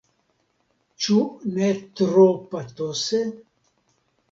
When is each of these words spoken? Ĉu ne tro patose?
Ĉu 1.05 1.17
ne 1.59 1.69
tro 2.01 2.25
patose? 2.55 3.23